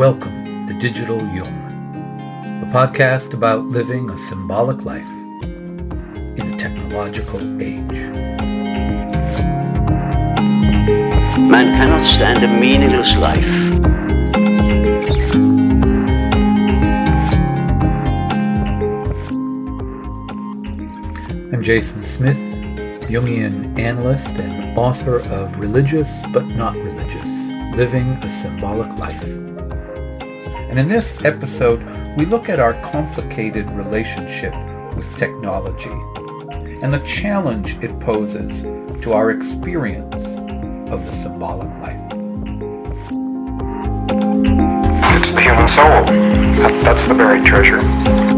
Welcome 0.00 0.66
to 0.66 0.72
Digital 0.78 1.18
Jung, 1.18 1.60
a 2.64 2.72
podcast 2.72 3.34
about 3.34 3.66
living 3.66 4.08
a 4.08 4.16
symbolic 4.16 4.86
life 4.86 5.12
in 5.44 6.54
a 6.54 6.56
technological 6.56 7.38
age. 7.60 8.00
Man 11.36 11.66
cannot 11.76 12.06
stand 12.06 12.42
a 12.42 12.48
meaningless 12.48 13.14
life. 13.18 13.44
I'm 21.52 21.62
Jason 21.62 22.02
Smith, 22.04 22.38
Jungian 23.10 23.78
analyst 23.78 24.28
and 24.28 24.78
author 24.78 25.20
of 25.20 25.58
Religious 25.58 26.08
but 26.32 26.46
Not 26.46 26.74
Religious 26.76 27.28
Living 27.76 28.12
a 28.22 28.30
Symbolic 28.30 28.98
Life. 28.98 29.39
And 30.70 30.78
in 30.78 30.88
this 30.88 31.16
episode, 31.24 31.82
we 32.16 32.24
look 32.24 32.48
at 32.48 32.60
our 32.60 32.74
complicated 32.92 33.68
relationship 33.72 34.54
with 34.94 35.12
technology 35.16 35.90
and 36.80 36.94
the 36.94 37.02
challenge 37.04 37.76
it 37.82 37.98
poses 37.98 38.62
to 39.02 39.12
our 39.12 39.32
experience 39.32 40.14
of 40.14 41.04
the 41.04 41.12
symbolic 41.12 41.68
life. 41.82 42.00
It's 45.16 45.32
the 45.32 45.40
human 45.40 45.66
soul. 45.66 46.04
That's 46.84 47.04
the 47.08 47.14
buried 47.14 47.44
treasure. 47.44 48.29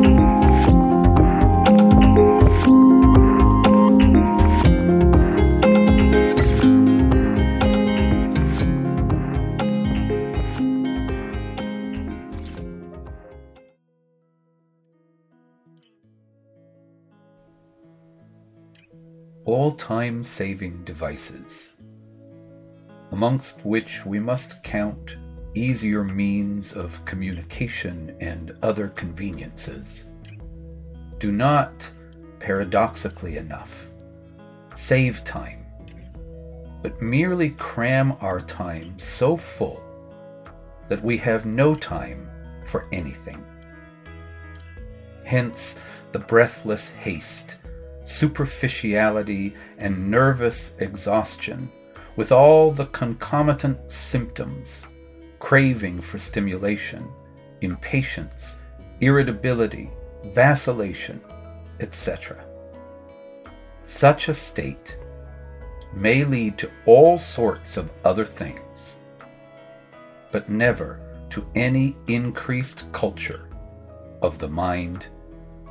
Time 19.83 20.23
saving 20.23 20.85
devices, 20.85 21.71
amongst 23.11 23.65
which 23.65 24.07
we 24.07 24.21
must 24.21 24.63
count 24.63 25.17
easier 25.57 26.05
means 26.05 26.73
of 26.73 27.05
communication 27.05 28.17
and 28.21 28.57
other 28.63 28.91
conveniences, 28.91 30.05
do 31.19 31.33
not, 31.33 31.73
paradoxically 32.39 33.37
enough, 33.37 33.89
save 34.77 35.25
time, 35.25 35.67
but 36.81 37.03
merely 37.03 37.51
cram 37.51 38.17
our 38.21 38.41
time 38.41 38.97
so 39.01 39.37
full 39.37 39.83
that 40.89 41.03
we 41.03 41.17
have 41.17 41.45
no 41.45 41.75
time 41.75 42.31
for 42.67 42.87
anything. 42.93 43.45
Hence 45.25 45.75
the 46.13 46.21
breathless 46.21 46.91
haste 46.91 47.57
superficiality, 48.05 49.55
and 49.79 50.11
nervous 50.11 50.73
exhaustion, 50.79 51.71
with 52.17 52.33
all 52.33 52.71
the 52.71 52.87
concomitant 52.87 53.91
symptoms 53.91 54.83
craving 55.39 56.01
for 56.01 56.19
stimulation, 56.19 57.09
impatience, 57.63 58.55
irritability, 59.01 59.91
vacillation, 60.27 61.21
etc. 61.81 62.45
Such 63.87 64.29
a 64.29 64.35
state 64.35 64.97
may 65.93 66.25
lead 66.25 66.59
to 66.59 66.71
all 66.87 67.19
sorts 67.19 67.77
of 67.77 67.91
other 68.05 68.25
things, 68.25 68.95
but 70.31 70.49
never 70.49 71.01
to 71.31 71.47
any 71.55 71.97
increased 72.07 72.91
culture 72.93 73.49
of 74.23 74.39
the 74.39 74.49
mind 74.49 75.07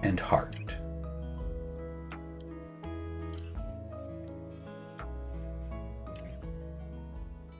and 0.03 0.19
heart. 0.19 0.73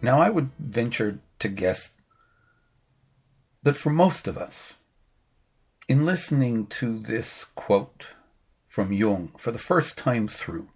Now, 0.02 0.20
I 0.20 0.30
would 0.30 0.50
venture 0.58 1.20
to 1.40 1.48
guess 1.48 1.92
that 3.64 3.76
for 3.76 3.92
most 3.92 4.28
of 4.28 4.38
us, 4.38 4.76
in 5.88 6.06
listening 6.06 6.66
to 6.68 6.98
this 6.98 7.46
quote 7.56 8.08
from 8.68 8.92
Jung 8.92 9.32
for 9.38 9.52
the 9.52 9.60
first 9.60 9.98
time 9.98 10.28
through, 10.28 10.70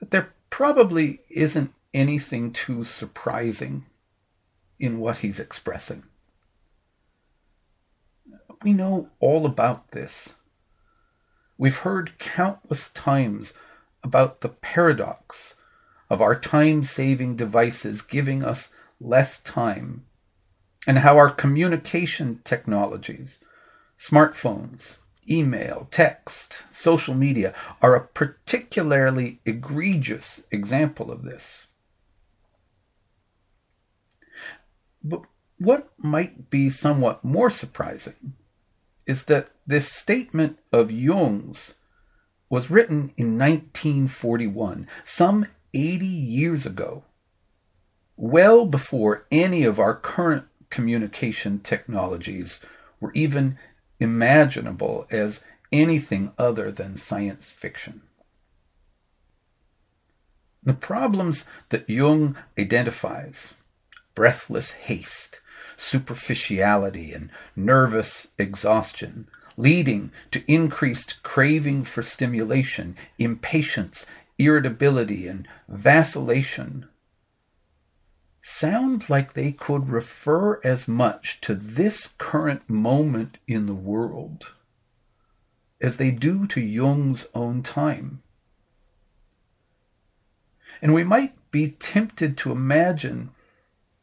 that 0.00 0.10
there 0.10 0.32
probably 0.48 1.20
isn't 1.28 1.74
anything 1.92 2.52
too 2.52 2.84
surprising 2.84 3.84
in 4.78 4.98
what 4.98 5.18
he's 5.18 5.40
expressing. 5.40 6.04
We 8.62 8.72
know 8.72 9.10
all 9.20 9.44
about 9.44 9.90
this. 9.90 10.30
We've 11.58 11.78
heard 11.78 12.18
countless 12.18 12.88
times 12.90 13.52
about 14.02 14.40
the 14.40 14.48
paradox 14.48 15.54
of 16.10 16.20
our 16.20 16.38
time 16.38 16.84
saving 16.84 17.36
devices 17.36 18.02
giving 18.02 18.42
us 18.42 18.70
less 19.00 19.40
time, 19.40 20.04
and 20.86 20.98
how 20.98 21.16
our 21.16 21.30
communication 21.30 22.40
technologies, 22.44 23.38
smartphones, 23.98 24.96
email, 25.28 25.88
text, 25.90 26.64
social 26.72 27.14
media, 27.14 27.54
are 27.82 27.94
a 27.94 28.06
particularly 28.06 29.40
egregious 29.44 30.40
example 30.50 31.10
of 31.10 31.22
this. 31.24 31.66
But 35.02 35.22
what 35.58 35.90
might 35.98 36.50
be 36.50 36.70
somewhat 36.70 37.24
more 37.24 37.50
surprising 37.50 38.34
is 39.06 39.24
that 39.24 39.50
this 39.66 39.90
statement 39.90 40.58
of 40.72 40.90
Jung's 40.90 41.74
was 42.50 42.70
written 42.70 43.12
in 43.16 43.38
1941, 43.38 44.86
some 45.04 45.46
80 45.74 46.06
years 46.06 46.66
ago, 46.66 47.04
well 48.16 48.66
before 48.66 49.26
any 49.30 49.64
of 49.64 49.78
our 49.78 49.94
current 49.94 50.44
communication 50.70 51.60
technologies 51.60 52.60
were 53.00 53.12
even 53.14 53.58
imaginable 54.00 55.06
as 55.10 55.40
anything 55.72 56.32
other 56.38 56.70
than 56.70 56.96
science 56.96 57.50
fiction. 57.50 58.02
The 60.62 60.74
problems 60.74 61.44
that 61.68 61.88
Jung 61.88 62.36
identifies 62.58 63.54
breathless 64.14 64.72
haste, 64.72 65.40
superficiality, 65.76 67.12
and 67.12 67.30
nervous 67.54 68.28
exhaustion 68.36 69.28
leading 69.58 70.12
to 70.30 70.42
increased 70.50 71.22
craving 71.22 71.82
for 71.84 72.02
stimulation, 72.02 72.96
impatience, 73.18 74.06
irritability, 74.38 75.26
and 75.26 75.46
vacillation 75.68 76.88
sound 78.42 79.10
like 79.10 79.34
they 79.34 79.52
could 79.52 79.88
refer 79.88 80.60
as 80.64 80.88
much 80.88 81.40
to 81.42 81.54
this 81.54 82.08
current 82.18 82.68
moment 82.68 83.38
in 83.46 83.66
the 83.66 83.74
world 83.74 84.52
as 85.80 85.96
they 85.96 86.10
do 86.10 86.46
to 86.46 86.60
Jung's 86.60 87.26
own 87.34 87.62
time. 87.62 88.22
And 90.80 90.94
we 90.94 91.04
might 91.04 91.34
be 91.50 91.70
tempted 91.72 92.36
to 92.38 92.52
imagine 92.52 93.30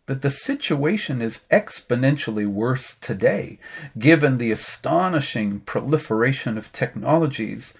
that 0.07 0.22
the 0.22 0.29
situation 0.29 1.22
is 1.22 1.46
exponentially 1.52 2.46
worse 2.46 2.96
today, 2.96 3.59
given 3.97 4.38
the 4.38 4.52
astonishing 4.52 5.62
proliferation 5.62 6.57
of 6.57 6.72
technologies 6.72 7.73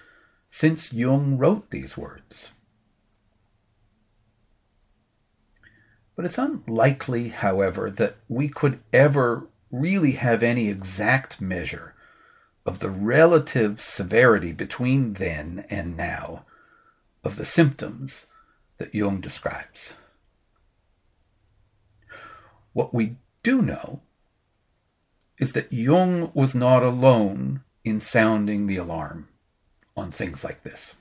since 0.48 0.92
Jung 0.92 1.38
wrote 1.38 1.70
these 1.70 1.96
words. 1.96 2.52
But 6.14 6.24
it's 6.24 6.38
unlikely, 6.38 7.28
however, 7.28 7.90
that 7.90 8.16
we 8.28 8.48
could 8.48 8.80
ever 8.92 9.48
really 9.70 10.12
have 10.12 10.42
any 10.42 10.68
exact 10.68 11.40
measure 11.40 11.94
of 12.64 12.78
the 12.78 12.90
relative 12.90 13.80
severity 13.80 14.52
between 14.52 15.14
then 15.14 15.66
and 15.68 15.96
now 15.96 16.44
of 17.22 17.36
the 17.36 17.44
symptoms 17.44 18.26
that 18.78 18.94
Jung 18.94 19.20
describes. 19.20 19.92
What 22.72 22.94
we 22.94 23.16
do 23.42 23.62
know 23.62 24.00
is 25.38 25.52
that 25.52 25.72
Jung 25.72 26.30
was 26.34 26.54
not 26.54 26.82
alone 26.82 27.62
in 27.84 28.00
sounding 28.00 28.66
the 28.66 28.76
alarm 28.76 29.28
on 29.96 30.10
things 30.10 30.44
like 30.44 30.62
this. 30.62 30.94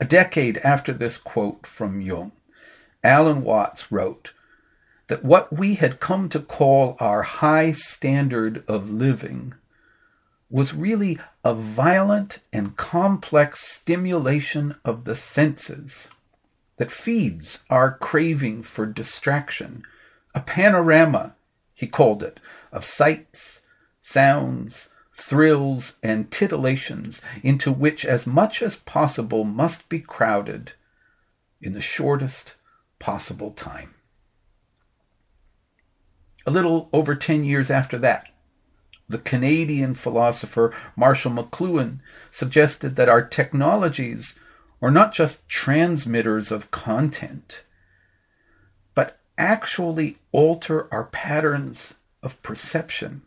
A 0.00 0.04
decade 0.04 0.58
after 0.58 0.92
this 0.92 1.18
quote 1.18 1.66
from 1.66 2.00
Jung, 2.00 2.32
Alan 3.02 3.42
Watts 3.42 3.90
wrote 3.90 4.32
that 5.08 5.24
what 5.24 5.52
we 5.52 5.76
had 5.76 6.00
come 6.00 6.28
to 6.28 6.40
call 6.40 6.96
our 6.98 7.22
high 7.22 7.72
standard 7.72 8.64
of 8.68 8.90
living 8.90 9.54
was 10.50 10.74
really 10.74 11.18
a 11.44 11.54
violent 11.54 12.40
and 12.52 12.76
complex 12.76 13.66
stimulation 13.66 14.74
of 14.84 15.04
the 15.04 15.16
senses 15.16 16.08
that 16.76 16.90
feeds 16.90 17.60
our 17.70 17.96
craving 17.96 18.62
for 18.62 18.86
distraction, 18.86 19.82
A 20.34 20.40
panorama, 20.40 21.34
he 21.72 21.86
called 21.86 22.22
it, 22.22 22.38
of 22.70 22.84
sights, 22.84 23.60
sounds, 24.00 24.88
thrills, 25.16 25.94
and 26.02 26.30
titillations 26.30 27.22
into 27.42 27.72
which 27.72 28.04
as 28.04 28.26
much 28.26 28.62
as 28.62 28.76
possible 28.76 29.44
must 29.44 29.88
be 29.88 29.98
crowded 29.98 30.74
in 31.60 31.72
the 31.72 31.80
shortest 31.80 32.54
possible 32.98 33.50
time. 33.50 33.94
A 36.46 36.50
little 36.50 36.90
over 36.92 37.14
10 37.14 37.44
years 37.44 37.70
after 37.70 37.98
that, 37.98 38.28
the 39.08 39.18
Canadian 39.18 39.94
philosopher 39.94 40.74
Marshall 40.94 41.32
McLuhan 41.32 42.00
suggested 42.30 42.96
that 42.96 43.08
our 43.08 43.22
technologies 43.22 44.34
are 44.82 44.90
not 44.90 45.14
just 45.14 45.48
transmitters 45.48 46.52
of 46.52 46.70
content, 46.70 47.64
but 48.94 49.18
actually 49.38 50.18
alter 50.30 50.92
our 50.92 51.04
patterns 51.04 51.94
of 52.22 52.40
perception. 52.42 53.22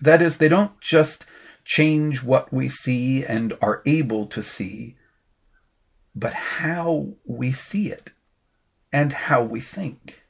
That 0.00 0.20
is, 0.20 0.38
they 0.38 0.48
don't 0.48 0.80
just 0.80 1.24
change 1.64 2.22
what 2.22 2.52
we 2.52 2.68
see 2.68 3.24
and 3.24 3.56
are 3.60 3.82
able 3.86 4.26
to 4.26 4.42
see, 4.42 4.96
but 6.14 6.32
how 6.32 7.14
we 7.24 7.52
see 7.52 7.90
it 7.90 8.10
and 8.92 9.12
how 9.12 9.42
we 9.42 9.60
think. 9.60 10.22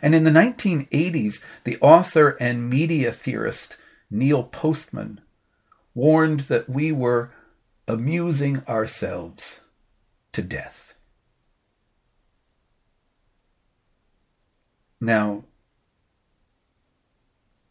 And 0.00 0.14
in 0.14 0.24
the 0.24 0.30
1980s, 0.30 1.42
the 1.64 1.78
author 1.80 2.36
and 2.40 2.68
media 2.68 3.12
theorist 3.12 3.76
Neil 4.10 4.42
Postman 4.42 5.20
warned 5.94 6.40
that 6.40 6.68
we 6.68 6.90
were 6.90 7.32
amusing 7.86 8.62
ourselves 8.68 9.60
to 10.32 10.42
death. 10.42 10.94
Now, 15.00 15.44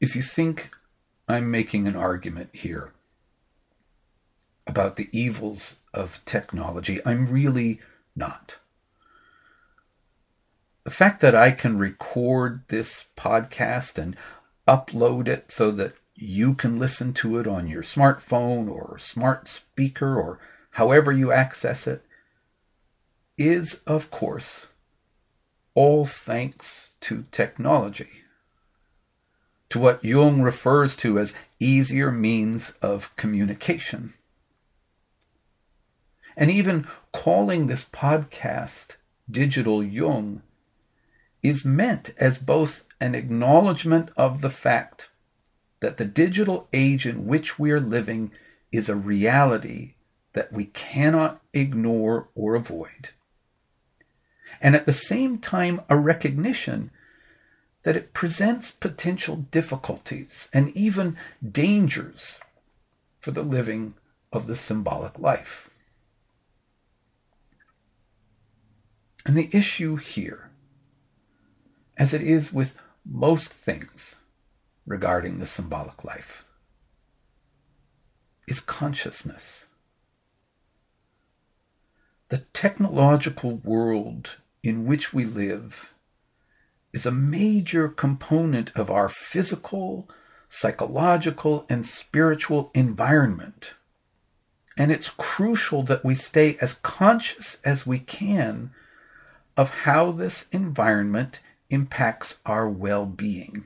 if 0.02 0.16
you 0.16 0.24
think 0.24 0.72
I'm 1.28 1.52
making 1.52 1.88
an 1.88 1.96
argument 1.96 2.50
here 2.52 2.92
about 4.66 4.96
the 4.96 5.08
evils 5.12 5.78
of 5.94 6.20
technology, 6.26 7.00
I'm 7.06 7.28
really 7.28 7.80
not. 8.16 8.56
The 10.84 10.92
fact 10.92 11.22
that 11.22 11.36
I 11.36 11.52
can 11.52 11.78
record 11.78 12.64
this 12.70 13.06
podcast 13.16 14.00
and 14.00 14.18
upload 14.68 15.28
it 15.28 15.52
so 15.52 15.70
that 15.72 15.94
you 16.16 16.56
can 16.56 16.80
listen 16.80 17.14
to 17.14 17.38
it 17.38 17.46
on 17.46 17.68
your 17.68 17.84
smartphone 17.84 18.70
or 18.70 18.98
smart 18.98 19.48
speaker 19.48 20.20
or 20.20 20.40
however 20.72 21.12
you 21.12 21.32
access 21.32 21.86
it 21.86 22.04
is, 23.38 23.82
of 23.86 24.10
course, 24.10 24.68
all 25.76 26.06
thanks 26.06 26.90
to 27.02 27.26
technology, 27.32 28.21
to 29.72 29.80
what 29.80 30.04
Jung 30.04 30.42
refers 30.42 30.96
to 30.98 31.18
as 31.18 31.34
easier 31.60 32.12
means 32.12 32.74
of 32.82 33.16
communication. 33.16 34.14
And 36.36 36.50
even 36.52 36.88
calling 37.12 37.68
this 37.68 37.86
podcast 37.86 38.98
Digital 39.30 39.84
Jung 39.84 40.42
is 41.42 41.66
meant 41.66 42.14
as 42.18 42.38
both 42.38 42.84
an 43.00 43.16
acknowledgement 43.16 44.10
of 44.18 44.42
the 44.42 44.50
fact 44.50 45.10
that 45.80 45.98
the 45.98 46.06
digital 46.06 46.68
age 46.74 47.06
in 47.06 47.26
which 47.26 47.58
we 47.58 47.72
are 47.72 47.80
living 47.80 48.32
is 48.72 48.90
a 48.90 48.96
reality 48.96 49.96
that 50.34 50.54
we 50.54 50.66
cannot 50.66 51.42
ignore 51.54 52.30
or 52.36 52.56
avoid. 52.56 53.10
And 54.62 54.76
at 54.76 54.86
the 54.86 54.94
same 54.94 55.40
time, 55.40 55.82
a 55.90 55.98
recognition 55.98 56.92
that 57.84 57.96
it 57.96 58.14
presents 58.14 58.72
potential 58.72 59.38
difficulties 59.52 60.50
and 60.54 60.76
even 60.76 61.18
dangers 61.48 62.40
for 63.20 63.32
the 63.32 63.44
living 63.44 63.96
of 64.32 64.48
the 64.48 64.56
symbolic 64.56 65.18
life. 65.18 65.70
And 69.26 69.38
the 69.38 69.50
issue 69.52 69.98
here 69.98 70.52
as 72.02 72.16
it 72.16 72.22
is 72.24 72.52
with 72.52 72.76
most 73.06 73.54
things 73.54 74.16
regarding 74.88 75.38
the 75.38 75.46
symbolic 75.46 76.04
life, 76.04 76.44
is 78.48 78.60
consciousness. 78.60 79.66
The 82.30 82.40
technological 82.54 83.58
world 83.58 84.38
in 84.64 84.88
which 84.88 85.14
we 85.14 85.26
live 85.26 85.94
is 86.94 87.06
a 87.06 87.12
major 87.12 87.88
component 87.88 88.72
of 88.76 88.90
our 88.90 89.10
physical, 89.10 90.10
psychological, 90.50 91.66
and 91.70 91.86
spiritual 91.86 92.72
environment. 92.74 93.74
And 94.78 94.92
it's 94.92 95.10
crucial 95.10 95.84
that 95.84 96.04
we 96.04 96.16
stay 96.16 96.58
as 96.62 96.76
conscious 96.76 97.58
as 97.64 97.86
we 97.86 98.00
can 98.00 98.72
of 99.58 99.70
how 99.70 100.12
this 100.12 100.48
environment 100.52 101.40
impacts 101.70 102.40
our 102.46 102.70
well 102.70 103.06
being. 103.06 103.66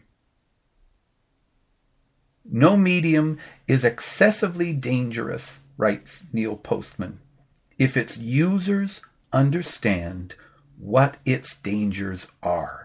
No 2.43 2.77
medium 2.77 3.39
is 3.67 3.83
excessively 3.83 4.71
dangerous, 4.73 5.59
writes 5.77 6.23
Neil 6.31 6.55
Postman, 6.55 7.19
if 7.79 7.97
its 7.97 8.17
users 8.17 9.01
understand 9.33 10.35
what 10.77 11.17
its 11.25 11.57
dangers 11.57 12.27
are. 12.43 12.84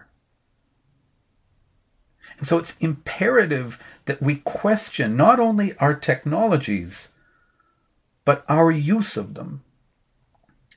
And 2.41 2.47
so 2.47 2.57
it's 2.57 2.75
imperative 2.79 3.79
that 4.05 4.19
we 4.19 4.37
question 4.37 5.15
not 5.15 5.39
only 5.39 5.77
our 5.77 5.93
technologies, 5.93 7.09
but 8.25 8.43
our 8.49 8.71
use 8.71 9.15
of 9.15 9.35
them. 9.35 9.61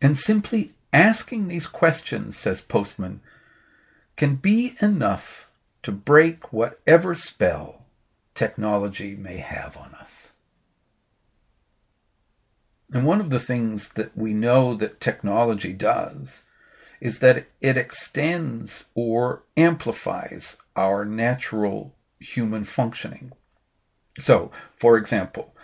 And 0.03 0.15
simply 0.15 0.75
asking 0.93 1.49
these 1.49 1.67
questions, 1.67 2.37
says 2.37 2.61
Postman, 2.61 3.23
can 4.19 4.35
be 4.35 4.77
enough 4.83 5.49
to 5.85 5.91
break 5.91 6.53
whatever 6.53 7.15
spell 7.15 7.87
technology 8.35 9.17
may 9.17 9.39
have 9.39 9.75
on 9.79 9.95
us. 9.95 10.29
And 12.93 13.07
one 13.07 13.23
of 13.23 13.31
the 13.31 13.41
things 13.41 13.89
that 13.95 14.15
we 14.15 14.35
know 14.35 14.75
that 14.75 15.01
technology 15.01 15.73
does 15.73 16.43
is 17.01 17.21
that 17.21 17.47
it 17.63 17.79
extends 17.79 18.85
or 18.95 19.45
amplifies 19.57 20.59
our 20.77 21.05
natural 21.05 21.95
human 22.19 22.65
functioning. 22.65 23.33
So, 24.19 24.51
for 24.77 24.97
example, 24.97 25.55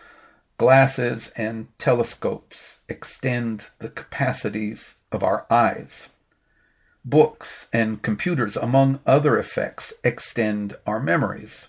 glasses 0.59 1.33
and 1.37 1.69
telescopes 1.79 2.79
extend 2.89 3.67
the 3.79 3.89
capacities 3.89 4.97
of 5.13 5.23
our 5.23 5.47
eyes. 5.51 6.09
Books 7.05 7.69
and 7.73 8.03
computers, 8.03 8.57
among 8.57 9.01
other 9.07 9.39
effects, 9.39 9.93
extend 10.05 10.77
our 10.87 11.01
memories. 11.01 11.69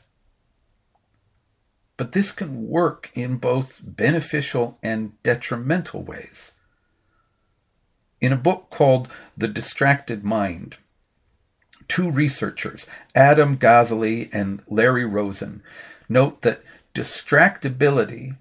But 1.95 2.11
this 2.11 2.31
can 2.31 2.67
work 2.67 3.11
in 3.13 3.37
both 3.37 3.79
beneficial 3.83 4.77
and 4.83 5.21
detrimental 5.23 6.03
ways. 6.03 6.51
In 8.19 8.33
a 8.33 8.37
book 8.37 8.69
called 8.69 9.07
The 9.37 9.47
Distracted 9.47 10.23
Mind, 10.23 10.77
two 11.91 12.09
researchers, 12.09 12.87
Adam 13.13 13.57
Gazzaley 13.57 14.29
and 14.31 14.61
Larry 14.69 15.03
Rosen, 15.03 15.61
note 16.07 16.41
that 16.41 16.63
distractibility 16.95 18.37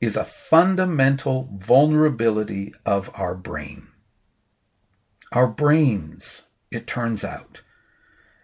is 0.00 0.16
a 0.16 0.24
fundamental 0.24 1.48
vulnerability 1.56 2.72
of 2.86 3.10
our 3.14 3.34
brain. 3.34 3.88
Our 5.32 5.48
brains, 5.48 6.42
it 6.70 6.86
turns 6.86 7.24
out, 7.24 7.62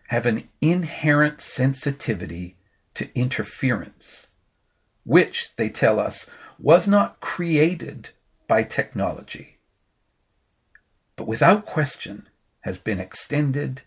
have 0.08 0.26
an 0.26 0.48
inherent 0.60 1.40
sensitivity 1.40 2.56
to 2.94 3.08
interference, 3.16 4.26
which, 5.04 5.50
they 5.58 5.68
tell 5.68 6.00
us, 6.00 6.26
was 6.58 6.88
not 6.88 7.20
created 7.20 8.08
by 8.48 8.64
technology, 8.64 9.58
but 11.14 11.28
without 11.28 11.64
question 11.64 12.28
has 12.62 12.78
been 12.78 12.98
extended 12.98 13.82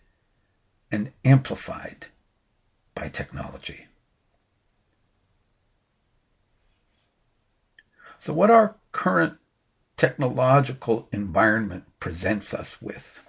and 0.94 1.10
amplified 1.24 2.06
by 2.94 3.08
technology. 3.08 3.88
So, 8.20 8.32
what 8.32 8.48
our 8.48 8.76
current 8.92 9.38
technological 9.96 11.08
environment 11.10 11.84
presents 11.98 12.54
us 12.54 12.80
with 12.80 13.22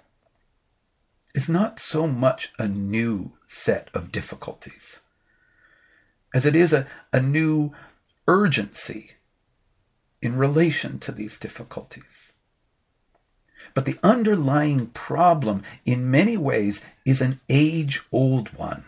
is 1.34 1.48
not 1.48 1.80
so 1.80 2.06
much 2.06 2.52
a 2.56 2.68
new 2.68 3.32
set 3.48 3.88
of 3.92 4.12
difficulties 4.12 5.00
as 6.32 6.46
it 6.46 6.54
is 6.54 6.72
a, 6.72 6.86
a 7.12 7.20
new 7.20 7.72
urgency 8.28 9.10
in 10.22 10.36
relation 10.36 11.00
to 11.00 11.10
these 11.10 11.36
difficulties. 11.36 12.25
But 13.74 13.84
the 13.84 13.98
underlying 14.02 14.88
problem, 14.88 15.62
in 15.84 16.10
many 16.10 16.36
ways, 16.36 16.82
is 17.04 17.20
an 17.20 17.40
age 17.48 18.02
old 18.12 18.54
one. 18.54 18.84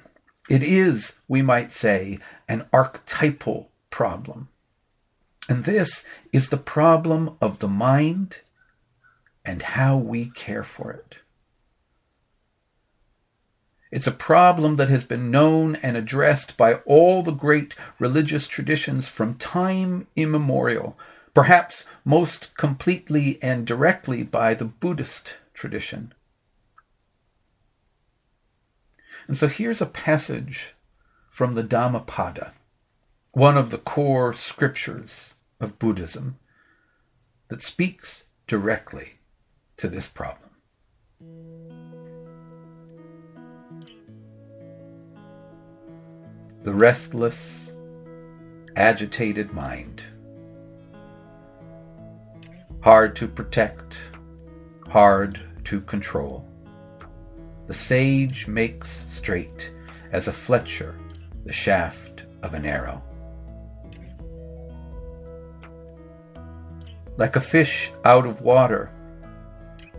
It 0.49 0.62
is, 0.62 1.14
we 1.28 1.42
might 1.42 1.73
say, 1.73 2.18
an 2.49 2.66
archetypal 2.73 3.70
problem. 3.90 4.49
And 5.49 5.64
this 5.64 6.04
is 6.32 6.49
the 6.50 6.56
problem 6.56 7.37
of 7.40 7.58
the 7.58 7.68
mind 7.68 8.40
and 9.44 9.62
how 9.62 9.97
we 9.97 10.26
care 10.30 10.62
for 10.62 10.90
it. 10.92 11.16
It's 13.90 14.06
a 14.06 14.12
problem 14.12 14.76
that 14.76 14.90
has 14.90 15.04
been 15.04 15.30
known 15.30 15.76
and 15.76 15.97
addressed 15.97 16.58
by 16.58 16.75
all 16.85 17.23
the 17.23 17.32
great 17.32 17.75
religious 17.99 18.47
traditions 18.47 19.08
from 19.08 19.35
time 19.37 20.06
immemorial, 20.14 20.99
perhaps 21.38 21.85
most 22.04 22.57
completely 22.57 23.40
and 23.40 23.64
directly 23.64 24.25
by 24.25 24.54
the 24.54 24.64
Buddhist 24.64 25.35
tradition. 25.54 26.12
And 29.28 29.37
so 29.37 29.47
here's 29.47 29.80
a 29.80 29.87
passage 29.87 30.75
from 31.30 31.54
the 31.54 31.62
Dhammapada, 31.62 32.54
one 33.30 33.57
of 33.57 33.71
the 33.71 33.78
core 33.78 34.35
scriptures 34.35 35.33
of 35.61 35.78
Buddhism, 35.78 36.38
that 37.47 37.62
speaks 37.62 38.25
directly 38.49 39.21
to 39.76 39.87
this 39.88 40.09
problem. 40.09 40.50
The 46.64 46.75
restless, 46.75 47.71
agitated 48.75 49.52
mind. 49.52 50.02
Hard 52.88 53.16
to 53.16 53.28
protect, 53.28 53.99
hard 54.88 55.38
to 55.64 55.83
control. 55.83 56.49
The 57.66 57.75
sage 57.75 58.49
makes 58.49 59.04
straight 59.11 59.71
as 60.11 60.26
a 60.26 60.33
Fletcher 60.33 60.99
the 61.45 61.52
shaft 61.52 62.25
of 62.42 62.54
an 62.54 62.64
arrow. 62.64 63.02
Like 67.18 67.37
a 67.37 67.42
fish 67.42 67.92
out 68.07 68.25
of 68.25 68.40
water, 68.40 68.90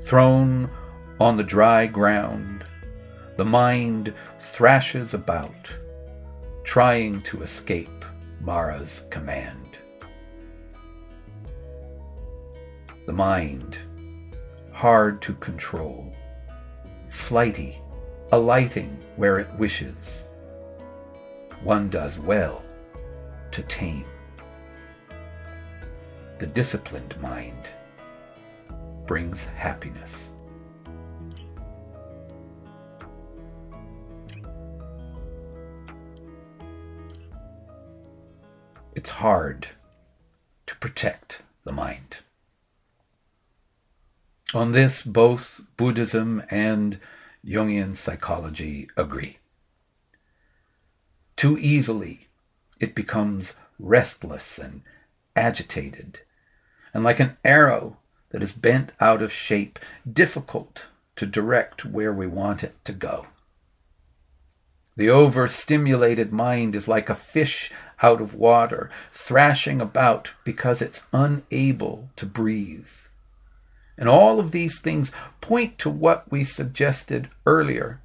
thrown 0.02 0.72
on 1.20 1.38
the 1.38 1.44
dry 1.44 1.86
ground, 1.86 2.64
the 3.38 3.46
mind 3.46 4.16
thrashes 4.40 5.14
about, 5.14 5.72
trying 6.64 7.22
to 7.22 7.44
escape 7.44 8.04
Mara's 8.42 9.04
command. 9.12 9.69
The 13.10 13.16
mind, 13.16 13.76
hard 14.72 15.20
to 15.24 15.34
control, 15.34 16.14
flighty, 17.08 17.82
alighting 18.32 19.00
where 19.16 19.40
it 19.40 19.50
wishes. 19.58 20.26
One 21.64 21.90
does 21.90 22.20
well 22.20 22.64
to 23.50 23.64
tame. 23.64 24.06
The 26.38 26.46
disciplined 26.46 27.20
mind 27.20 27.68
brings 29.08 29.48
happiness. 29.48 30.12
It's 38.94 39.10
hard 39.10 39.68
to 40.68 40.76
protect 40.76 41.42
the 41.64 41.72
mind. 41.72 42.20
On 44.54 44.72
this, 44.72 45.04
both 45.04 45.62
Buddhism 45.78 46.42
and 46.50 47.00
Jungian 47.46 47.96
psychology 47.96 48.90
agree. 48.98 49.38
Too 51.36 51.56
easily, 51.60 52.28
it 52.80 52.96
becomes 52.96 53.54
restless 53.78 54.58
and 54.58 54.82
agitated, 55.36 56.22
and 56.96 57.04
like 57.04 57.20
an 57.20 57.38
arrow 57.46 57.98
that 58.32 58.42
is 58.42 58.52
bent 58.54 58.92
out 59.00 59.22
of 59.22 59.32
shape, 59.32 59.78
difficult 60.12 60.88
to 61.16 61.28
direct 61.28 61.86
where 61.86 62.14
we 62.14 62.26
want 62.26 62.64
it 62.64 62.74
to 62.86 62.94
go. 62.94 63.28
The 64.98 65.12
overstimulated 65.12 66.34
mind 66.34 66.76
is 66.76 66.88
like 66.88 67.10
a 67.10 67.16
fish 67.16 67.72
out 68.02 68.20
of 68.20 68.34
water, 68.34 68.90
thrashing 69.12 69.80
about 69.80 70.32
because 70.44 70.82
it's 70.82 71.04
unable 71.14 72.10
to 72.16 72.26
breathe. 72.26 72.90
And 74.00 74.08
all 74.08 74.40
of 74.40 74.52
these 74.54 74.80
things 74.80 75.12
point 75.42 75.78
to 75.80 75.90
what 75.90 76.32
we 76.32 76.46
suggested 76.46 77.30
earlier 77.46 78.00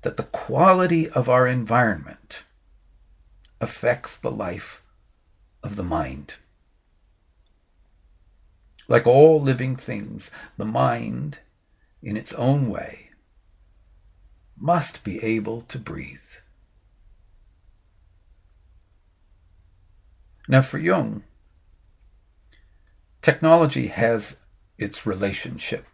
that 0.00 0.16
the 0.16 0.22
quality 0.22 1.10
of 1.10 1.28
our 1.28 1.46
environment 1.46 2.44
affects 3.60 4.16
the 4.16 4.30
life 4.30 4.82
of 5.62 5.76
the 5.76 5.82
mind. 5.82 6.36
Like 8.88 9.06
all 9.06 9.42
living 9.42 9.76
things, 9.76 10.30
the 10.56 10.64
mind, 10.64 11.38
in 12.02 12.16
its 12.16 12.32
own 12.32 12.70
way, 12.70 13.10
must 14.56 15.04
be 15.04 15.22
able 15.22 15.60
to 15.62 15.78
breathe. 15.78 16.18
Now, 20.48 20.62
for 20.62 20.78
Jung, 20.78 21.24
technology 23.20 23.88
has 23.88 24.38
its 24.78 25.06
relationship 25.06 25.86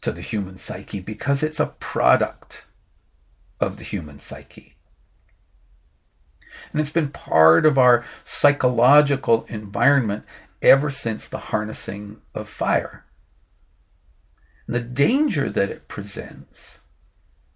to 0.00 0.12
the 0.12 0.20
human 0.20 0.58
psyche 0.58 1.00
because 1.00 1.42
it's 1.42 1.60
a 1.60 1.74
product 1.80 2.66
of 3.60 3.78
the 3.78 3.84
human 3.84 4.18
psyche. 4.18 4.74
And 6.72 6.80
it's 6.80 6.90
been 6.90 7.08
part 7.08 7.66
of 7.66 7.78
our 7.78 8.04
psychological 8.24 9.44
environment 9.48 10.24
ever 10.62 10.90
since 10.90 11.28
the 11.28 11.38
harnessing 11.38 12.20
of 12.34 12.48
fire. 12.48 13.04
And 14.66 14.76
the 14.76 14.80
danger 14.80 15.50
that 15.50 15.70
it 15.70 15.88
presents 15.88 16.78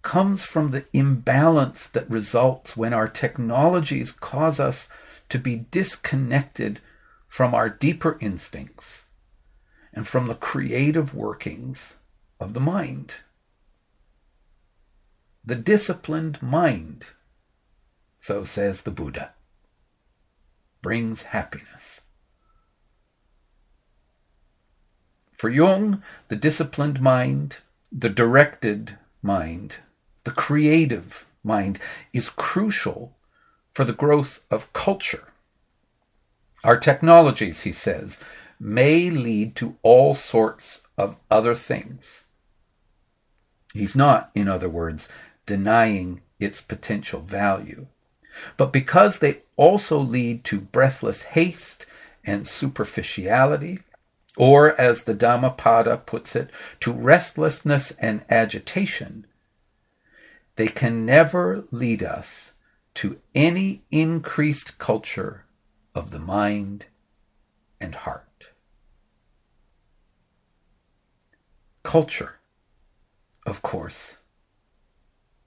comes 0.01 0.43
from 0.43 0.69
the 0.69 0.85
imbalance 0.93 1.87
that 1.87 2.09
results 2.09 2.77
when 2.77 2.93
our 2.93 3.07
technologies 3.07 4.11
cause 4.11 4.59
us 4.59 4.87
to 5.29 5.37
be 5.37 5.65
disconnected 5.71 6.79
from 7.27 7.53
our 7.53 7.69
deeper 7.69 8.17
instincts 8.21 9.03
and 9.93 10.07
from 10.07 10.27
the 10.27 10.35
creative 10.35 11.13
workings 11.13 11.93
of 12.39 12.53
the 12.53 12.59
mind. 12.59 13.15
The 15.43 15.55
disciplined 15.55 16.41
mind, 16.41 17.05
so 18.19 18.43
says 18.43 18.81
the 18.83 18.91
Buddha, 18.91 19.33
brings 20.81 21.23
happiness. 21.23 22.01
For 25.33 25.49
Jung, 25.49 26.03
the 26.27 26.35
disciplined 26.35 27.01
mind, 27.01 27.57
the 27.91 28.09
directed 28.09 28.97
mind, 29.21 29.77
the 30.23 30.31
creative 30.31 31.25
mind 31.43 31.79
is 32.13 32.29
crucial 32.29 33.15
for 33.71 33.85
the 33.85 33.93
growth 33.93 34.41
of 34.51 34.71
culture. 34.73 35.29
Our 36.63 36.77
technologies, 36.77 37.61
he 37.61 37.71
says, 37.71 38.19
may 38.59 39.09
lead 39.09 39.55
to 39.55 39.77
all 39.83 40.13
sorts 40.13 40.81
of 40.97 41.15
other 41.31 41.55
things. 41.55 42.23
He's 43.73 43.95
not, 43.95 44.31
in 44.35 44.47
other 44.47 44.69
words, 44.69 45.07
denying 45.45 46.21
its 46.39 46.61
potential 46.61 47.21
value. 47.21 47.87
But 48.57 48.73
because 48.73 49.19
they 49.19 49.41
also 49.55 49.99
lead 49.99 50.43
to 50.45 50.61
breathless 50.61 51.23
haste 51.23 51.85
and 52.23 52.47
superficiality, 52.47 53.79
or 54.37 54.79
as 54.79 55.03
the 55.03 55.13
Dhammapada 55.13 55.97
puts 55.97 56.35
it, 56.35 56.49
to 56.81 56.91
restlessness 56.91 57.91
and 57.99 58.23
agitation, 58.29 59.25
they 60.55 60.67
can 60.67 61.05
never 61.05 61.63
lead 61.71 62.03
us 62.03 62.51
to 62.95 63.19
any 63.33 63.83
increased 63.91 64.77
culture 64.77 65.45
of 65.95 66.11
the 66.11 66.19
mind 66.19 66.85
and 67.79 67.95
heart. 67.95 68.28
Culture, 71.89 72.35
of 73.47 73.63
course, 73.63 74.13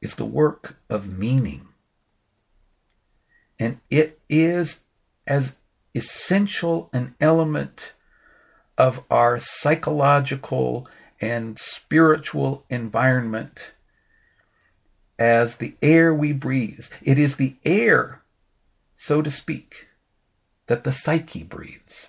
is 0.01 0.17
the 0.17 0.25
work 0.25 0.75
of 0.91 1.17
meaning. 1.17 1.69
And 3.61 3.79
it 3.91 4.19
is 4.29 4.81
as 5.25 5.55
essential 5.95 6.91
an 6.93 7.15
element 7.21 7.93
of 8.77 9.05
our 9.09 9.39
psychological 9.39 10.89
and 11.21 11.61
spiritual 11.61 12.65
environment 12.69 13.75
as 15.21 15.59
the 15.59 15.77
air 15.81 16.13
we 16.13 16.33
breathe. 16.33 16.87
It 17.05 17.21
is 17.21 17.37
the 17.37 17.55
air, 17.65 18.25
so 18.97 19.23
to 19.23 19.31
speak, 19.31 19.87
that 20.67 20.83
the 20.83 20.93
psyche 20.93 21.45
breathes. 21.45 22.09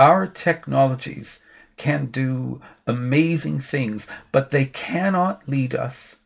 Our 0.00 0.26
technologies 0.26 1.40
can 1.76 2.06
do 2.06 2.58
amazing 2.86 3.60
things, 3.60 4.06
but 4.32 4.50
they 4.50 4.64
cannot 4.64 5.46
lead 5.46 5.74
us 5.74 6.16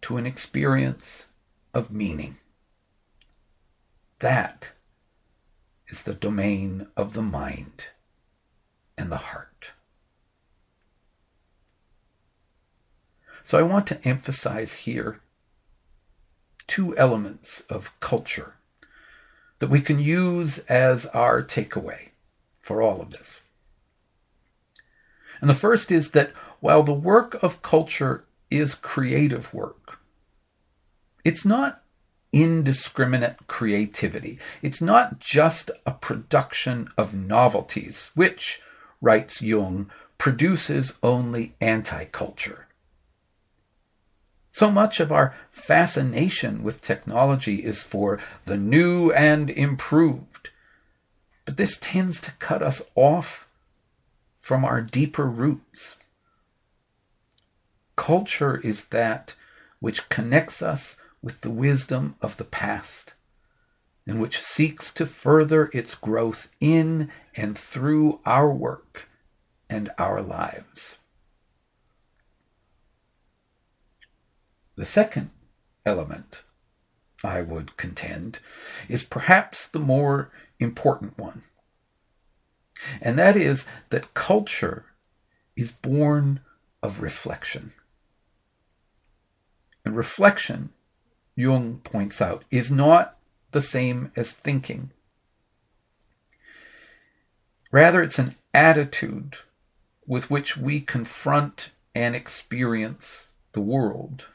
to 0.00 0.16
an 0.16 0.24
experience 0.24 1.24
of 1.74 1.90
meaning. 1.90 2.38
That 4.20 4.70
is 5.86 6.04
the 6.04 6.14
domain 6.14 6.86
of 6.96 7.12
the 7.12 7.22
mind 7.22 7.88
and 8.96 9.12
the 9.12 9.18
heart. 9.18 9.72
So 13.44 13.58
I 13.58 13.62
want 13.62 13.86
to 13.88 14.02
emphasize 14.08 14.72
here 14.72 15.20
two 16.66 16.96
elements 16.96 17.60
of 17.68 18.00
culture 18.00 18.54
that 19.58 19.68
we 19.68 19.82
can 19.82 19.98
use 19.98 20.60
as 20.60 21.04
our 21.06 21.42
takeaway 21.42 22.08
for 22.64 22.80
all 22.80 23.02
of 23.02 23.10
this. 23.10 23.40
And 25.40 25.50
the 25.50 25.54
first 25.54 25.92
is 25.92 26.12
that 26.12 26.32
while 26.60 26.82
the 26.82 26.94
work 26.94 27.34
of 27.42 27.60
culture 27.60 28.24
is 28.50 28.74
creative 28.74 29.52
work, 29.52 29.98
it's 31.24 31.44
not 31.44 31.82
indiscriminate 32.32 33.46
creativity. 33.46 34.38
It's 34.62 34.80
not 34.80 35.20
just 35.20 35.70
a 35.84 35.92
production 35.92 36.88
of 36.96 37.14
novelties, 37.14 38.10
which, 38.14 38.62
writes 39.02 39.42
Jung, 39.42 39.90
produces 40.16 40.94
only 41.02 41.56
anti 41.60 42.06
culture. 42.06 42.66
So 44.52 44.70
much 44.70 45.00
of 45.00 45.12
our 45.12 45.34
fascination 45.50 46.62
with 46.62 46.80
technology 46.80 47.56
is 47.56 47.82
for 47.82 48.20
the 48.46 48.56
new 48.56 49.12
and 49.12 49.50
improved. 49.50 50.33
But 51.44 51.56
this 51.56 51.76
tends 51.80 52.20
to 52.22 52.32
cut 52.32 52.62
us 52.62 52.82
off 52.94 53.48
from 54.36 54.64
our 54.64 54.80
deeper 54.80 55.26
roots. 55.26 55.96
Culture 57.96 58.58
is 58.58 58.86
that 58.86 59.34
which 59.80 60.08
connects 60.08 60.62
us 60.62 60.96
with 61.22 61.40
the 61.42 61.50
wisdom 61.50 62.16
of 62.20 62.36
the 62.36 62.44
past 62.44 63.14
and 64.06 64.20
which 64.20 64.38
seeks 64.38 64.92
to 64.92 65.06
further 65.06 65.70
its 65.72 65.94
growth 65.94 66.50
in 66.60 67.10
and 67.34 67.56
through 67.56 68.20
our 68.26 68.50
work 68.50 69.08
and 69.70 69.90
our 69.98 70.20
lives. 70.20 70.98
The 74.76 74.84
second 74.84 75.30
element, 75.86 76.42
I 77.22 77.40
would 77.42 77.76
contend, 77.76 78.40
is 78.88 79.04
perhaps 79.04 79.66
the 79.66 79.78
more 79.78 80.30
important 80.64 81.16
one. 81.18 81.44
And 83.00 83.18
that 83.18 83.36
is 83.36 83.66
that 83.90 84.14
culture 84.14 84.86
is 85.56 85.70
born 85.70 86.40
of 86.82 87.00
reflection. 87.00 87.72
And 89.84 89.96
reflection, 89.96 90.70
Jung 91.36 91.80
points 91.84 92.20
out, 92.20 92.44
is 92.50 92.70
not 92.70 93.16
the 93.52 93.62
same 93.62 94.10
as 94.16 94.32
thinking. 94.32 94.90
Rather, 97.70 98.02
it's 98.02 98.18
an 98.18 98.34
attitude 98.52 99.36
with 100.06 100.30
which 100.30 100.56
we 100.56 100.80
confront 100.80 101.70
and 101.94 102.14
experience 102.14 103.28
the 103.52 103.60
world. 103.60 104.26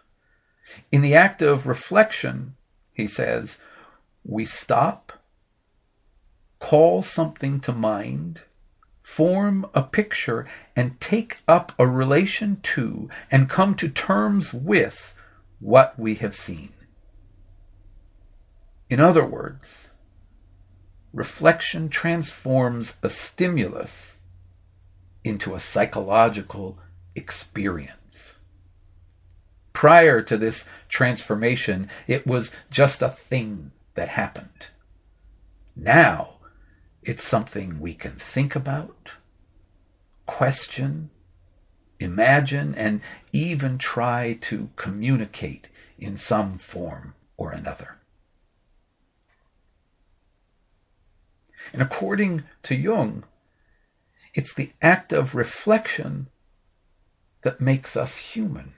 In 0.92 1.02
the 1.02 1.16
act 1.16 1.42
of 1.42 1.68
reflection, 1.68 2.56
he 2.94 3.08
says, 3.08 3.60
we 4.24 4.46
stop, 4.46 5.19
call 6.60 7.02
something 7.02 7.60
to 7.62 7.72
mind, 7.72 8.42
form 9.02 9.66
a 9.74 9.82
picture, 9.82 10.48
and 10.76 11.00
take 11.00 11.40
up 11.48 11.72
a 11.80 11.88
relation 11.88 12.60
to 12.62 13.10
and 13.32 13.50
come 13.50 13.76
to 13.76 13.90
terms 13.90 14.54
with 14.54 15.16
what 15.60 15.98
we 15.98 16.16
have 16.16 16.36
seen. 16.36 16.70
In 18.90 19.00
other 19.00 19.26
words, 19.26 19.88
reflection 21.14 21.90
transforms 21.90 22.96
a 23.04 23.10
stimulus 23.10 24.16
into 25.24 25.54
a 25.54 25.60
psychological 25.60 26.78
experience. 27.16 28.36
Prior 29.74 30.22
to 30.22 30.38
this 30.38 30.66
transformation, 30.88 31.90
it 32.08 32.26
was 32.26 32.52
just 32.70 33.02
a 33.02 33.10
thing 33.10 33.72
that 33.96 34.10
happened. 34.10 34.68
Now, 35.76 36.39
it's 37.10 37.24
something 37.24 37.80
we 37.80 37.96
can 37.96 38.12
think 38.12 38.56
about, 38.56 39.14
question, 40.28 41.10
imagine, 42.00 42.76
and 42.76 43.02
even 43.34 43.80
try 43.80 44.38
to 44.42 44.70
communicate 44.76 45.70
in 45.98 46.16
some 46.18 46.60
form 46.60 47.16
or 47.36 47.52
another. 47.52 47.98
And 51.74 51.82
according 51.82 52.44
to 52.62 52.76
Jung, 52.76 53.24
it's 54.36 54.54
the 54.54 54.72
act 54.80 55.12
of 55.12 55.34
reflection 55.34 56.28
that 57.42 57.60
makes 57.60 57.98
us 57.98 58.18
human. 58.18 58.74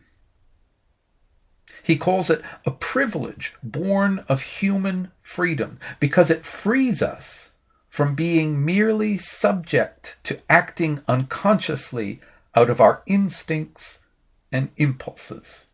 He 1.84 1.98
calls 1.98 2.30
it 2.30 2.42
a 2.66 2.72
privilege 2.72 3.56
born 3.62 4.24
of 4.30 4.42
human 4.42 5.12
freedom 5.20 5.82
because 6.00 6.30
it 6.30 6.46
frees 6.46 7.02
us 7.02 7.50
from 7.92 8.16
being 8.16 8.64
merely 8.64 9.18
subject 9.18 10.16
to 10.24 10.40
acting 10.50 11.02
unconsciously 11.10 12.22
out 12.56 12.70
of 12.70 12.80
our 12.80 13.04
instincts 13.06 14.00
and 14.50 14.70
impulses. 14.78 15.66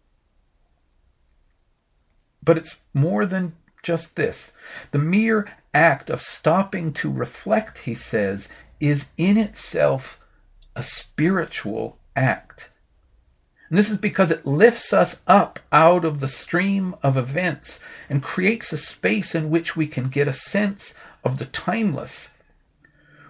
But 2.43 2.57
it's 2.57 2.77
more 2.91 3.27
than 3.27 3.55
just 3.83 4.15
this. 4.15 4.51
The 4.89 4.97
mere 4.97 5.47
act 5.75 6.09
of 6.09 6.19
stopping 6.21 6.91
to 6.93 7.11
reflect, 7.11 7.79
he 7.79 7.93
says, 7.93 8.49
is 8.79 9.09
in 9.15 9.37
itself 9.37 10.19
a 10.75 10.81
spiritual 10.81 11.99
act 12.15 12.71
and 13.69 13.77
this 13.77 13.89
is 13.89 13.97
because 13.97 14.31
it 14.31 14.45
lifts 14.45 14.93
us 14.93 15.19
up 15.27 15.59
out 15.71 16.05
of 16.05 16.19
the 16.19 16.27
stream 16.27 16.95
of 17.03 17.17
events 17.17 17.79
and 18.09 18.23
creates 18.23 18.71
a 18.71 18.77
space 18.77 19.35
in 19.35 19.49
which 19.49 19.75
we 19.75 19.87
can 19.87 20.07
get 20.07 20.27
a 20.27 20.33
sense 20.33 20.93
of 21.23 21.39
the 21.39 21.45
timeless, 21.45 22.29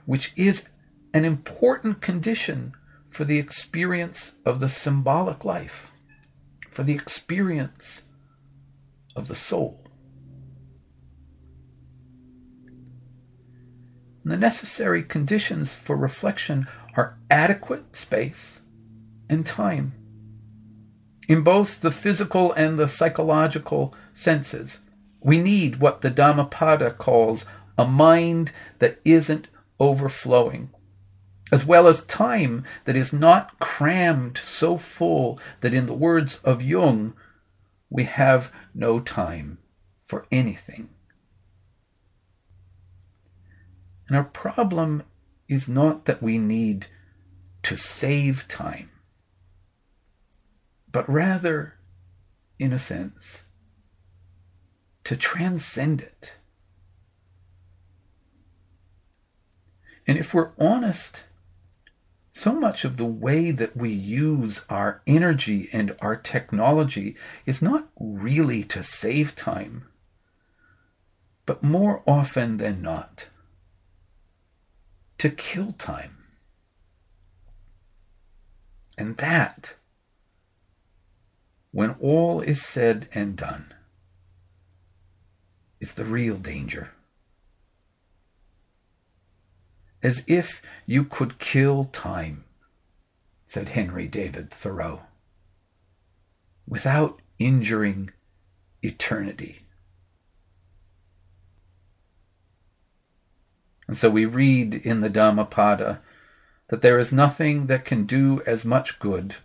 which 0.05 0.33
is 0.35 0.67
an 1.13 1.25
important 1.25 2.01
condition 2.01 2.73
for 3.09 3.25
the 3.25 3.39
experience 3.39 4.35
of 4.45 4.59
the 4.59 4.69
symbolic 4.69 5.43
life, 5.43 5.91
for 6.69 6.83
the 6.83 6.93
experience 6.93 8.01
of 9.15 9.27
the 9.27 9.35
soul. 9.35 9.83
And 14.23 14.31
the 14.31 14.37
necessary 14.37 15.03
conditions 15.03 15.73
for 15.73 15.95
reflection 15.95 16.67
are 16.95 17.17
adequate 17.29 17.95
space 17.95 18.59
and 19.29 19.45
time 19.45 19.93
in 21.27 21.43
both 21.43 21.81
the 21.81 21.91
physical 21.91 22.53
and 22.53 22.77
the 22.77 22.87
psychological 22.87 23.93
senses. 24.13 24.79
We 25.21 25.41
need 25.41 25.77
what 25.77 26.01
the 26.01 26.09
Dhammapada 26.09 26.91
calls 26.91 27.45
a 27.77 27.85
mind 27.85 28.51
that 28.79 28.99
isn't 29.05 29.47
overflowing, 29.79 30.69
as 31.51 31.65
well 31.65 31.87
as 31.87 32.03
time 32.03 32.63
that 32.85 32.95
is 32.95 33.13
not 33.13 33.59
crammed 33.59 34.37
so 34.37 34.77
full 34.77 35.39
that, 35.61 35.73
in 35.73 35.85
the 35.85 35.93
words 35.93 36.39
of 36.39 36.61
Jung, 36.61 37.13
we 37.89 38.03
have 38.03 38.51
no 38.73 38.99
time 38.99 39.59
for 40.03 40.25
anything. 40.31 40.89
And 44.07 44.17
our 44.17 44.23
problem 44.23 45.03
is 45.47 45.67
not 45.67 46.05
that 46.05 46.21
we 46.21 46.37
need 46.37 46.87
to 47.63 47.75
save 47.77 48.47
time 48.47 48.89
but 50.97 51.07
rather, 51.07 51.75
in 52.57 52.73
a 52.73 52.79
sense, 52.79 53.43
to 55.03 55.15
transcend 55.15 56.01
it. 56.01 56.36
And 60.07 60.17
if 60.17 60.33
we're 60.33 60.51
honest, 60.57 61.23
so 62.31 62.53
much 62.53 62.85
of 62.85 62.95
the 62.97 63.05
way 63.05 63.51
that 63.51 63.75
we 63.75 63.89
use 63.91 64.63
our 64.69 65.01
energy 65.05 65.69
and 65.73 65.95
our 65.99 66.15
technology 66.15 67.17
is 67.45 67.61
not 67.61 67.89
really 67.99 68.63
to 68.63 68.83
save 68.83 69.35
time, 69.35 69.85
but 71.45 71.61
more 71.61 72.03
often 72.07 72.57
than 72.57 72.81
not, 72.81 73.25
to 75.17 75.29
kill 75.29 75.73
time. 75.73 76.17
And 78.97 79.17
that 79.17 79.73
when 81.71 81.95
all 81.99 82.41
is 82.41 82.61
said 82.63 83.09
and 83.13 83.35
done, 83.35 83.73
is 85.79 85.93
the 85.93 86.05
real 86.05 86.37
danger. 86.37 86.93
As 90.03 90.23
if 90.27 90.61
you 90.85 91.03
could 91.03 91.39
kill 91.39 91.85
time, 91.85 92.43
said 93.47 93.69
Henry 93.69 94.07
David 94.07 94.51
Thoreau, 94.51 95.01
without 96.67 97.21
injuring 97.39 98.11
eternity. 98.81 99.61
And 103.87 103.97
so 103.97 104.09
we 104.09 104.25
read 104.25 104.75
in 104.75 105.01
the 105.01 105.09
Dhammapada 105.09 106.01
that 106.67 106.81
there 106.81 106.99
is 106.99 107.13
nothing 107.13 107.67
that 107.67 107.85
can 107.85 108.05
do 108.05 108.41
as 108.45 108.65
much 108.65 108.99
good 108.99 109.35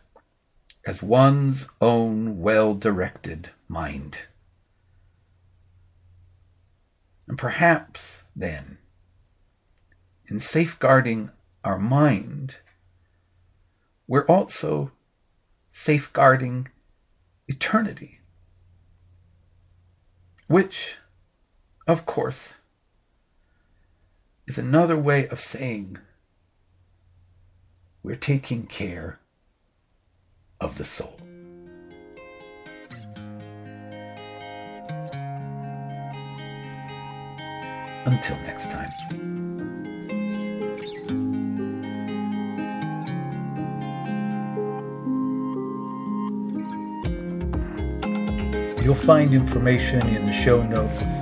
as 0.84 1.02
one's 1.02 1.68
own 1.80 2.40
well-directed 2.40 3.50
mind. 3.68 4.18
And 7.28 7.38
perhaps, 7.38 8.22
then, 8.34 8.78
in 10.32 10.40
safeguarding 10.40 11.30
our 11.62 11.78
mind, 11.78 12.56
we're 14.06 14.24
also 14.24 14.90
safeguarding 15.70 16.68
eternity, 17.46 18.18
which, 20.46 20.96
of 21.86 22.06
course, 22.06 22.54
is 24.46 24.56
another 24.56 24.96
way 24.96 25.28
of 25.28 25.38
saying 25.38 25.98
we're 28.02 28.16
taking 28.16 28.64
care 28.64 29.20
of 30.62 30.78
the 30.78 30.84
soul. 30.84 31.18
Until 38.06 38.36
next 38.46 38.70
time. 38.70 39.41
You'll 48.82 48.96
find 48.96 49.32
information 49.32 50.04
in 50.08 50.26
the 50.26 50.32
show 50.32 50.60
notes 50.60 51.12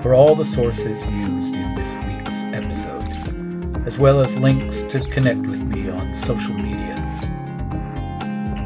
for 0.00 0.14
all 0.14 0.36
the 0.36 0.44
sources 0.44 1.04
used 1.08 1.56
in 1.56 1.74
this 1.74 1.92
week's 2.06 2.38
episode, 2.54 3.84
as 3.84 3.98
well 3.98 4.20
as 4.20 4.38
links 4.38 4.84
to 4.92 5.00
connect 5.10 5.40
with 5.40 5.60
me 5.60 5.90
on 5.90 6.16
social 6.18 6.54
media. 6.54 6.94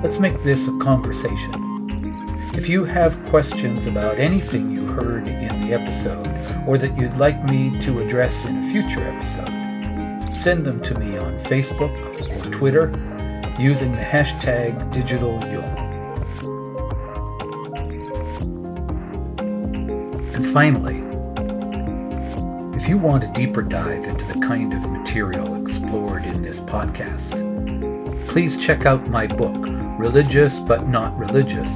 Let's 0.05 0.19
make 0.19 0.43
this 0.43 0.69
a 0.69 0.79
conversation. 0.79 2.53
If 2.55 2.69
you 2.69 2.85
have 2.85 3.25
questions 3.31 3.87
about 3.87 4.19
anything 4.19 4.71
you 4.71 4.89
heard 4.89 5.27
in 5.27 5.67
the 5.67 5.73
episode 5.73 6.29
or 6.69 6.77
that 6.77 6.95
you'd 6.99 7.17
like 7.17 7.43
me 7.45 7.81
to 7.81 8.03
address 8.03 8.45
in 8.45 8.59
a 8.59 8.71
future 8.71 9.03
episode, 9.05 10.39
send 10.39 10.67
them 10.67 10.83
to 10.83 10.99
me 10.99 11.17
on 11.17 11.33
Facebook 11.39 11.91
or 12.29 12.51
Twitter 12.51 12.89
using 13.59 13.93
the 13.93 13.99
hashtag 13.99 14.93
DigitalJung. 14.93 15.74
Finally, 20.53 21.03
if 22.77 22.89
you 22.89 22.99
want 22.99 23.25
a 23.25 23.33
deeper 23.33 23.63
dive 23.63 24.05
into 24.05 24.25
the 24.27 24.39
kind 24.47 24.73
of 24.73 24.91
material 24.91 25.61
explored 25.61 26.25
in 26.27 26.43
this 26.43 26.61
podcast, 26.61 27.39
please 28.29 28.59
check 28.59 28.87
out 28.87 29.09
my 29.09 29.27
book, 29.27 29.57
Religious 29.99 30.61
but 30.61 30.87
Not 30.89 31.17
Religious 31.17 31.71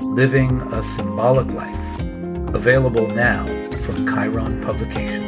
Living 0.00 0.60
a 0.72 0.82
Symbolic 0.82 1.48
Life, 1.52 2.00
available 2.54 3.06
now 3.08 3.44
from 3.80 4.06
Chiron 4.06 4.60
Publications. 4.62 5.24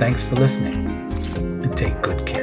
Thanks 0.00 0.24
for 0.24 0.36
listening 0.36 0.86
and 1.62 1.76
take 1.76 2.00
good 2.02 2.26
care. 2.26 2.39